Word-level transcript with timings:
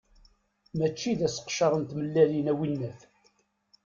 Mačči 0.77 1.11
d 1.19 1.21
aseqcer 1.27 1.71
n 1.77 1.83
tmellalin, 1.89 2.51
a 2.51 2.53
winnat. 2.59 2.99